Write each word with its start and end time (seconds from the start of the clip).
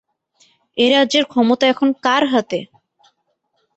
এ 0.77 0.85
রাজ্যের 0.93 1.25
ক্ষমতা 1.31 1.65
এখন 1.73 1.89
কার 2.05 2.23
হাতে? 2.33 2.59